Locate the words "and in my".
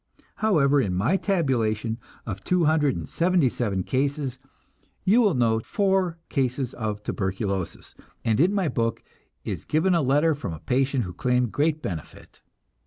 8.25-8.67